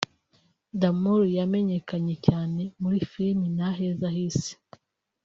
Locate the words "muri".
2.81-2.97